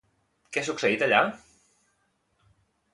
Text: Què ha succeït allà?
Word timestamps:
Què 0.55 0.61
ha 0.61 0.67
succeït 0.69 1.05
allà? 1.09 1.21